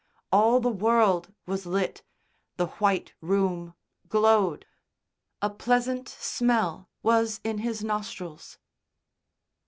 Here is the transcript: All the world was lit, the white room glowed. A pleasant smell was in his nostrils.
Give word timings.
All 0.31 0.59
the 0.59 0.71
world 0.71 1.31
was 1.45 1.67
lit, 1.67 2.01
the 2.57 2.65
white 2.81 3.13
room 3.21 3.75
glowed. 4.07 4.65
A 5.43 5.49
pleasant 5.51 6.09
smell 6.09 6.89
was 7.03 7.39
in 7.43 7.59
his 7.59 7.83
nostrils. 7.83 8.57